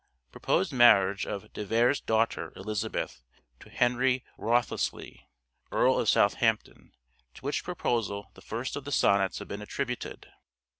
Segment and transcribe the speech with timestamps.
[0.31, 3.21] Proposed marriage of De Vere's daughter, Elizabeth,
[3.59, 5.27] to Henry Wriothesley,
[5.71, 6.93] Earl of Southampton,
[7.35, 10.27] to which proposal the first of the sonnets have been attributed.